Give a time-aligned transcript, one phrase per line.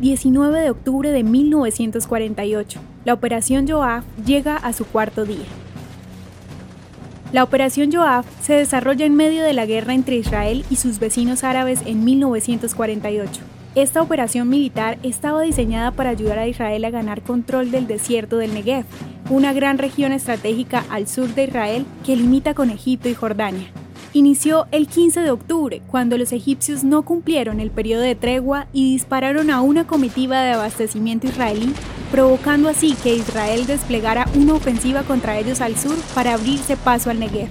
[0.00, 2.80] 19 de octubre de 1948.
[3.04, 5.44] La Operación Joab llega a su cuarto día.
[7.32, 11.44] La Operación Joab se desarrolla en medio de la guerra entre Israel y sus vecinos
[11.44, 13.40] árabes en 1948.
[13.74, 18.54] Esta operación militar estaba diseñada para ayudar a Israel a ganar control del desierto del
[18.54, 18.84] Negev,
[19.30, 23.66] una gran región estratégica al sur de Israel que limita con Egipto y Jordania.
[24.16, 28.92] Inició el 15 de octubre, cuando los egipcios no cumplieron el periodo de tregua y
[28.92, 31.74] dispararon a una comitiva de abastecimiento israelí,
[32.12, 37.18] provocando así que Israel desplegara una ofensiva contra ellos al sur para abrirse paso al
[37.18, 37.48] Negev.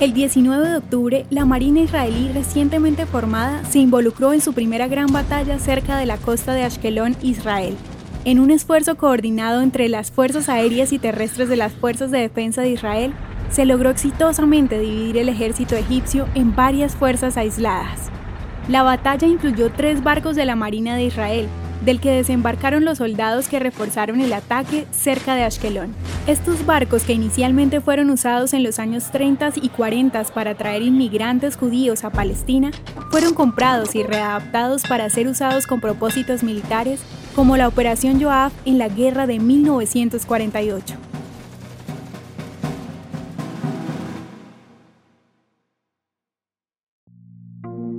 [0.00, 5.12] El 19 de octubre, la Marina israelí recientemente formada se involucró en su primera gran
[5.12, 7.76] batalla cerca de la costa de Ashkelon, Israel.
[8.24, 12.62] En un esfuerzo coordinado entre las fuerzas aéreas y terrestres de las Fuerzas de Defensa
[12.62, 13.14] de Israel,
[13.52, 18.10] se logró exitosamente dividir el ejército egipcio en varias fuerzas aisladas.
[18.68, 21.48] La batalla incluyó tres barcos de la Marina de Israel,
[21.84, 25.92] del que desembarcaron los soldados que reforzaron el ataque cerca de Ashkelon.
[26.26, 31.56] Estos barcos, que inicialmente fueron usados en los años 30 y 40 para traer inmigrantes
[31.56, 32.70] judíos a Palestina,
[33.10, 37.00] fueron comprados y readaptados para ser usados con propósitos militares,
[37.34, 41.11] como la Operación Joab en la Guerra de 1948.